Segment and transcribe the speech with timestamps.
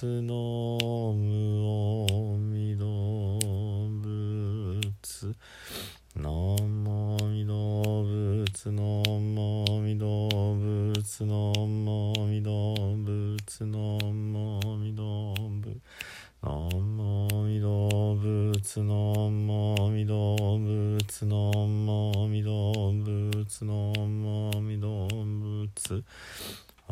[0.00, 2.88] 仏の無阿弥陀
[4.00, 5.36] 仏
[6.16, 6.24] 南
[6.64, 8.80] 無阿弥陀仏南
[9.28, 10.30] 無阿弥陀
[10.96, 15.92] 仏南無阿弥陀仏南無阿弥陀仏
[16.46, 18.96] 南無阿弥陀仏南
[19.28, 20.56] 無阿弥陀
[20.96, 21.36] 仏南
[21.84, 24.00] 無阿弥陀仏南
[25.26, 25.60] 無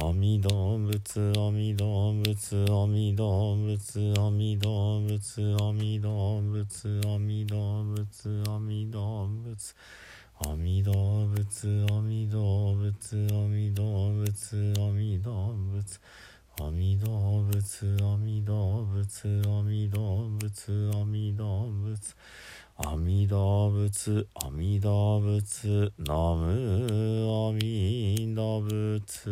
[0.00, 9.91] 阿弥陀仏阿弥陀仏阿弥陀仏阿弥陀仏阿弥陀仏阿弥陀仏阿弥陀仏
[10.38, 15.98] 阿弥陀仏阿弥陀仏阿弥陀仏阿弥陀仏
[16.60, 22.14] 阿弥陀仏阿弥陀仏阿弥陀仏阿弥陀仏
[22.81, 29.31] 阿弥陀仏阿弥陀仏阿弥陀仏ナム阿弥陀仏。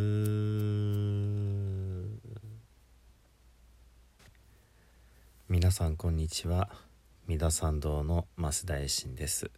[5.49, 6.71] 皆さんこんにちは。
[7.29, 9.53] 三田参道の増田衛進です、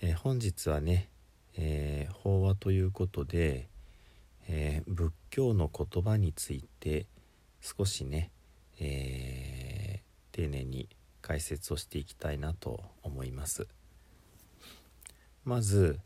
[0.00, 1.08] えー本日はね、
[1.56, 3.66] えー法話ということで、
[4.46, 7.06] えー仏教の言葉について
[7.60, 8.30] 少しね、
[8.78, 10.88] えー丁寧に
[11.24, 13.66] 解説をしていきたいなと思います。
[15.42, 15.98] まず、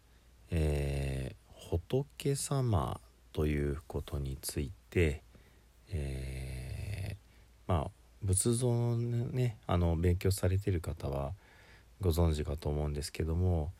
[0.52, 1.38] えー
[1.70, 2.98] 仏様
[3.32, 5.22] ということについて、
[5.90, 7.90] えーまあ
[8.22, 11.32] 仏像のねあの勉強されてる方は
[12.00, 13.72] ご存知かと思うんですけども、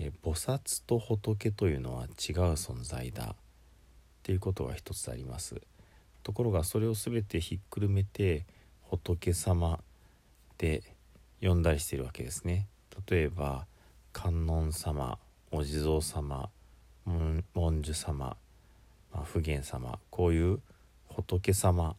[0.00, 2.10] えー菩薩と仏というのは違う
[2.54, 3.34] 存在だっ
[4.24, 5.62] ていうことが一つあります。
[6.24, 8.46] ところがそれを全てひっくるめて
[8.82, 9.78] 仏様
[10.58, 10.82] で
[11.40, 12.68] 呼んだりしてるわけですね。
[13.08, 13.66] 例えば
[14.12, 15.18] 観音様
[15.50, 16.48] お地蔵様
[17.04, 18.36] 文文殊様、
[19.12, 20.60] まあ、普賢様こういう
[21.08, 21.94] 仏様っ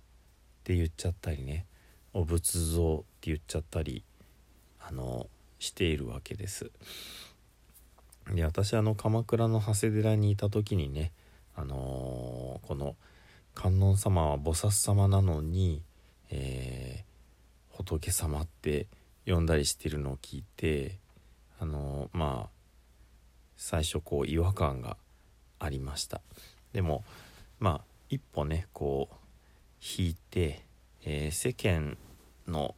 [0.64, 1.66] て言っちゃったりね
[2.14, 4.04] お仏像って言っちゃったり
[4.80, 5.28] あの
[5.60, 6.72] しているわけです。
[8.34, 11.12] で私あの鎌倉の長谷寺にいた時にね
[11.56, 12.96] あのーこの
[13.54, 15.82] 観音様は菩薩様なのに、
[16.32, 17.04] え
[17.74, 18.88] 仏様って
[19.26, 20.98] 呼んだりしてるのを聞いて
[21.60, 22.50] あのまあ
[23.58, 24.98] 最初こう違和感が
[25.60, 26.22] ありました。
[26.72, 27.04] でも
[27.60, 29.16] まあ一歩ねこう
[29.82, 30.66] 引いて、
[31.04, 31.98] えー世間
[32.48, 32.76] の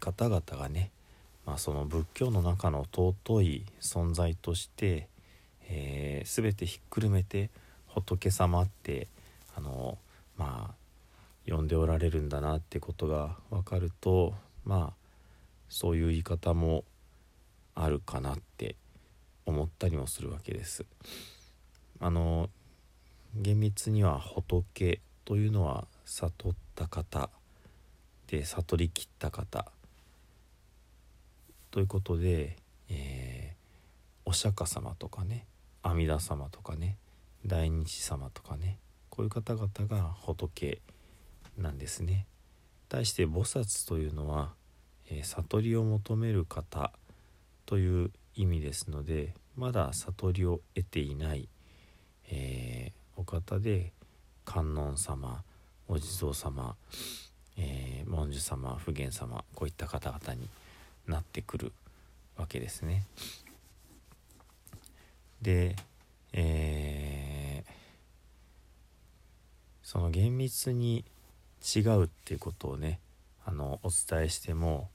[0.00, 0.90] 方々がね、
[1.44, 5.08] まあ、その仏教の中の尊い存在として、
[5.68, 7.50] えー全てひっくるめて
[7.86, 9.08] 仏様って
[9.56, 9.98] あの
[10.36, 10.79] まあ
[11.50, 14.34] 呼んでおられるんだなってことが分かると
[14.64, 15.06] まあ
[15.68, 16.84] そういう言い方も
[17.74, 18.76] あるかなって
[19.46, 20.84] 思ったりもするわけです。
[21.98, 22.48] あの
[23.34, 27.30] 厳密には仏というのは悟った方
[28.28, 29.66] で悟りきった方
[31.70, 32.56] ということで、
[32.88, 33.60] えー
[34.30, 35.44] お釈迦様とかね
[35.82, 36.96] 阿弥陀様とかね
[37.44, 40.80] 大日様とかねこういう方々が仏
[41.56, 42.26] なんですね。
[42.88, 44.52] 対して菩薩というのは、
[45.10, 46.92] えー悟りを求める方
[47.66, 51.48] という意味ですのでまだ悟りを得ていない、
[52.30, 53.92] えーお方で
[54.46, 55.42] 観音様
[55.88, 56.74] お地蔵様、
[57.56, 60.48] えー文殊様普賢様こういった方々に
[61.06, 61.72] なってくる
[62.36, 63.04] わけですね。
[65.42, 65.76] で、
[66.32, 67.80] えー
[69.82, 71.04] その厳密に
[71.62, 73.00] 違うっていうことをね
[73.44, 74.88] あのお伝えしても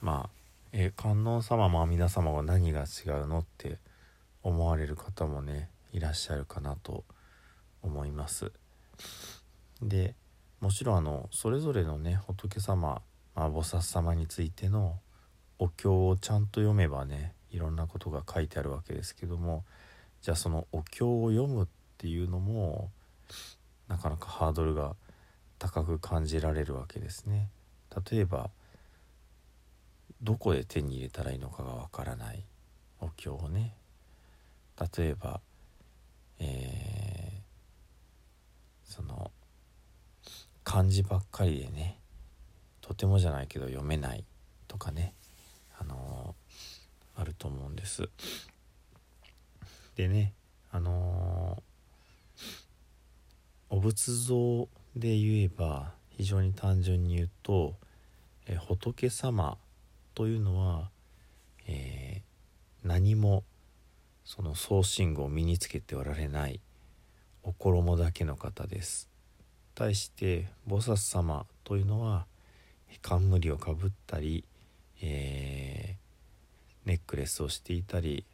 [0.00, 0.30] まあ
[0.72, 3.78] え観音様も阿弥陀様は何が違うのって
[4.42, 7.04] 思われる方もねいらっしゃるかなと
[7.82, 8.50] 思います。
[9.80, 10.14] で
[10.60, 13.02] もちろんあのそれぞれのね仏様、
[13.34, 14.98] まあ、菩薩様についての
[15.58, 19.64] お経をちゃんと読めばねいろんなことが書いてあるわけですけども
[20.22, 21.66] じゃあそのお経を読むっ
[21.98, 22.90] ていうのも
[23.88, 24.96] なかなかハードルが
[25.58, 27.48] 高く感じられるわけですね。
[28.10, 28.50] 例えば
[30.22, 32.44] どこで手に入れたらいいのかがわからない
[33.00, 33.74] お経をね
[34.96, 35.40] 例えば、
[36.38, 37.24] えー
[38.84, 39.32] その
[40.62, 41.98] 漢字ばっかりでね
[42.80, 44.24] とてもじゃないけど読めない
[44.68, 45.14] とかね
[45.80, 48.08] あのーあると思うんです。
[49.96, 50.32] でね
[50.70, 51.62] あのー
[53.70, 57.74] お仏像で言えば非常に単純に言うと、
[58.46, 59.58] え仏様
[60.14, 60.90] というのは、
[61.66, 62.34] えー
[62.84, 63.44] 何も
[64.26, 66.60] その装身具を身につけておられない
[67.42, 69.08] お衣だけの方です。
[69.74, 72.26] 対して菩薩様というのは
[73.00, 74.44] 冠をかぶったり、
[75.02, 78.24] えー、ネックレスをしていたり、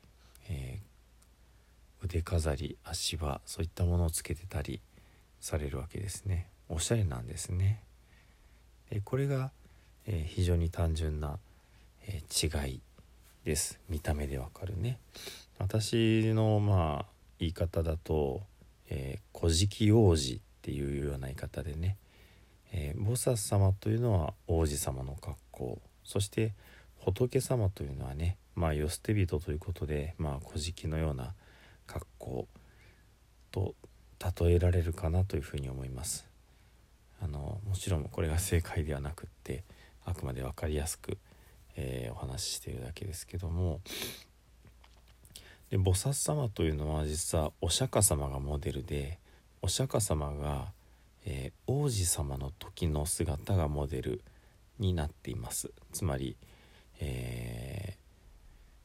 [0.48, 4.80] えー、腕飾り足場そういったものをつけてたり
[5.40, 6.48] されるわけですね。
[6.68, 7.82] おしゃれなんですね。
[8.90, 9.50] でこれが、
[10.06, 11.38] えー、非常に単純な、
[12.06, 12.80] え違い
[13.44, 13.80] です。
[13.88, 14.98] 見た目でわかるね。
[15.58, 17.06] 私のまあ
[17.38, 18.42] 言い方だと
[18.88, 21.96] 「えー、古事記王子」っていうような言い方でね、
[22.72, 25.82] えー、菩薩様というのは王子様の格好。
[26.04, 26.54] そして
[26.98, 31.34] 仏様というのはねまあ世捨て人ということでまあ古事記のような
[31.86, 32.48] 格好
[33.50, 33.74] と
[34.38, 36.30] 例えられるかなというふうに思います。
[37.22, 39.62] あのもちろんこれが正解ではなくって
[40.04, 41.18] あくまで分かりやすく、
[41.76, 43.80] えー、お話ししているだけですけども
[45.70, 49.18] で菩薩様というのは実はお釈迦様がモデルで
[49.62, 50.72] お釈迦様が、
[51.26, 54.22] えー、王子様の時の姿がモデル
[54.78, 56.36] になっていますつまり、
[57.00, 57.96] えー、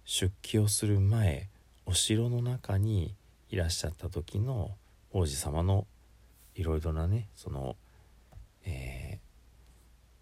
[0.03, 1.47] 出家をする前
[1.85, 3.15] お城の中に
[3.49, 4.71] いらっしゃった時の
[5.17, 5.87] 王子様の
[6.55, 7.77] いろいろなねその、
[8.65, 9.19] え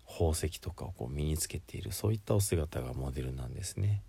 [0.07, 4.03] ー、宝石とかをこう身につけているそういったお姿がモデルなんですね。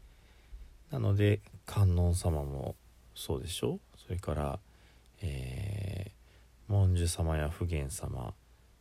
[0.91, 2.77] なので観音様も
[3.15, 4.59] そうでしょそれから、
[5.23, 8.35] えー、文殊様や普賢様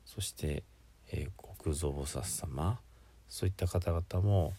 [0.05, 0.63] そして、
[1.09, 2.81] えー、国蔵菩薩様
[3.29, 4.53] そういった方々も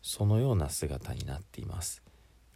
[0.00, 2.02] そのような姿になっています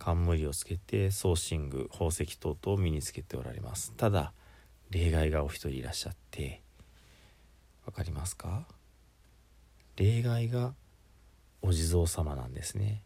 [0.00, 3.93] 冠をつけて装身具宝石等々を身につけておられます。
[3.97, 4.32] ただ
[4.91, 6.62] 例外がお一人いらっしゃって。
[7.85, 8.67] 分かりますか？
[9.97, 10.75] 例外が
[11.62, 13.02] お地蔵様なんですね。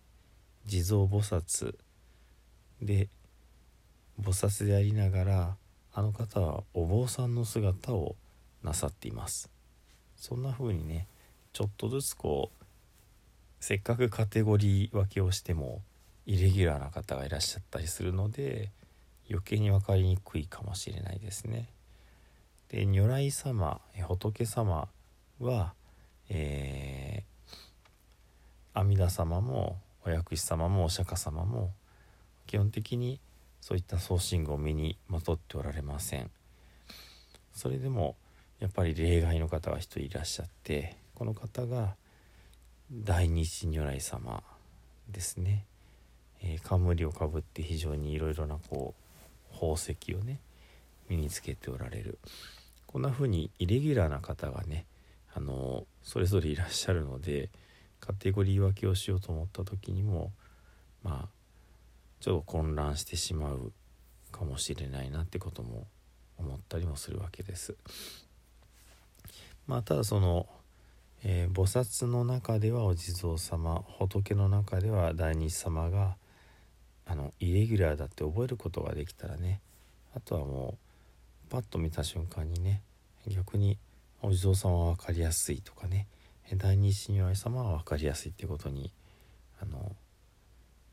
[0.67, 1.75] 地蔵菩薩
[2.81, 3.09] で
[4.21, 5.57] 菩薩でありながら
[5.93, 8.17] あの方はお坊さんの姿を
[8.63, 9.51] なさっています。
[10.17, 11.09] そんな風にね
[11.53, 12.65] ちょっとずつこう
[13.61, 15.83] せっかくカテゴリー分けをしても
[16.27, 18.71] イレギュラーな方がいらっしゃったりするので
[19.29, 21.69] 余計に分かりにくいかもしれないですね。
[22.69, 24.89] で如来様仏様
[25.39, 25.75] は、
[26.29, 31.73] えー、阿弥陀様もお薬師様もお釈迦様も
[32.47, 33.21] 基本的に
[33.61, 36.31] そういった送信号を身にまとっておられません
[37.55, 38.17] それでも
[38.61, 41.95] やっぱり例外の方が一人いらっしゃってこの方が
[42.93, 44.43] 大日如来様
[45.09, 45.65] ですね、
[46.47, 48.95] えー、冠をかぶって非常にいろいろなこ
[49.51, 50.39] う宝石をね
[51.09, 52.19] 身につけておられる
[52.87, 54.85] こんな風にイレギュラーな方がね
[55.35, 57.49] あのそれぞれいらっしゃるので
[57.99, 60.33] カテゴリー分けをしようと思った時にも
[61.03, 61.29] まあ
[62.21, 63.73] ちょっと混乱してしまう
[64.31, 65.87] かもしれないなってことも
[66.39, 67.75] 思ったりもするわけです。
[69.67, 70.47] まあただその、
[71.23, 76.17] えー、菩薩の中ではお地蔵様仏の中では大日様が
[77.07, 79.61] あのイレギュラーだって覚えることができたらね
[80.15, 80.79] あとはも
[81.49, 82.83] うパッと見た瞬間にね
[83.29, 83.79] 逆に
[84.23, 86.07] お地蔵様は分かりやすいとかね
[86.57, 88.93] 第二神如来様は分かりやすいってことに
[89.61, 89.95] あの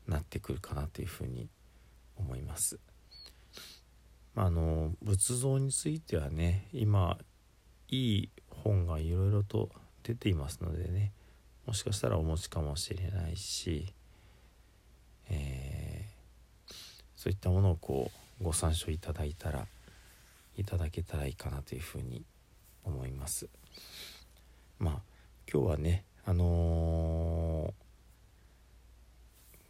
[0.06, 1.48] なってくるかなというふうに
[2.16, 2.78] 思います。
[4.34, 7.18] まあ、あの仏像についてはね今
[7.88, 9.70] いい本がいろいろと
[10.02, 11.12] 出ていますのでね
[11.66, 13.92] もしかしたらお持ちかもしれないし、
[15.28, 15.71] えー、
[17.22, 18.10] そういったものをこ
[18.40, 19.68] うご参照いただいたら
[20.56, 22.24] いただけたらいいかなというふうに
[22.82, 23.48] 思います。
[24.80, 24.94] まあ
[25.48, 27.72] 今日はねあのー、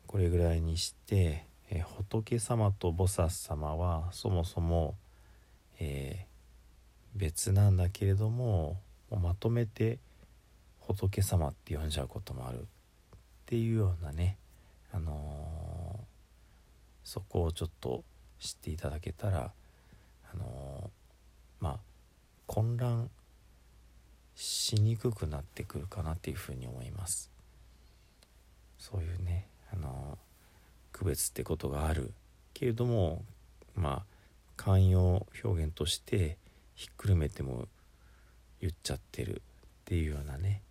[0.07, 4.95] これぐらいにして、え、仏様と菩薩様はそもそも、
[5.79, 8.79] えー、別なんだけれども
[9.11, 9.99] まとめて
[10.81, 12.65] 仏様って呼んじゃうこともあるっ
[13.45, 14.39] ていうようなね、
[14.91, 16.01] あの
[17.05, 18.05] そこをちょっと
[18.39, 19.53] 知っていただけたら、
[20.33, 20.91] あの
[21.61, 21.79] まあ
[22.47, 23.11] 混乱
[24.35, 27.31] しにくくなってくるかなっていうふうに思います。
[28.79, 30.19] そういうねあの
[30.91, 32.13] 区別ってことがある
[32.53, 33.25] けれども
[33.75, 34.03] まあ
[34.57, 36.37] 寛容表現として
[36.75, 37.69] ひっくるめても
[38.61, 40.63] 言っちゃってるっていうようなね、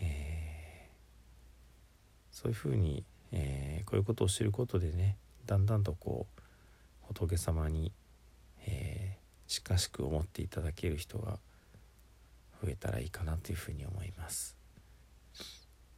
[0.00, 5.16] えー、そういうふうに、えー、こういうことを知ることでね
[5.48, 6.42] だんだんとこう
[7.14, 7.90] 仏様に、
[8.66, 11.38] えー、近しく思っていただける人が
[12.62, 14.56] 増えたらいいかなというふうに思います。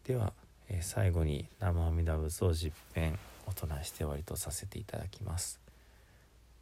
[0.04, 0.32] では、
[0.68, 5.58] えー、最後に生阿弥陀仏を十遍お唱えして終わりとさせていただきます。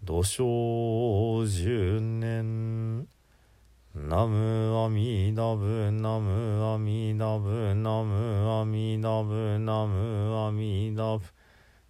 [0.02, 3.06] 土生十年
[3.94, 11.24] ナムアミダブナムアミダブナムアミダブナムアミダブ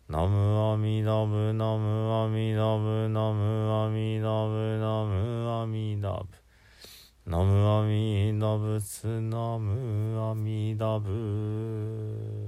[0.09, 7.31] ナムアミダブナムアミダブナムアミダブナムアミダブ。
[7.31, 12.48] ナムアミダブツナムアミダブ。